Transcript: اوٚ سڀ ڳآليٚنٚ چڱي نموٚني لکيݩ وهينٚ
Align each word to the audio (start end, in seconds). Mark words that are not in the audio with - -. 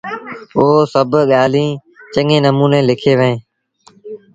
اوٚ 0.57 0.81
سڀ 0.93 1.09
ڳآليٚنٚ 1.31 1.79
چڱي 2.13 2.37
نموٚني 2.45 2.79
لکيݩ 2.87 3.17
وهينٚ 3.19 3.41